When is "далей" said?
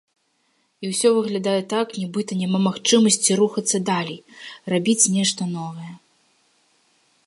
3.93-4.19